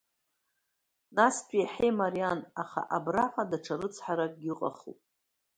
Настәи 1.15 1.57
еиҳа 1.59 1.85
имариан, 1.89 2.39
аха 2.61 2.81
абраҟа 2.95 3.43
даҽа 3.49 3.75
рыцҳаракгьы 3.79 4.49
ыҟахуп. 4.53 4.99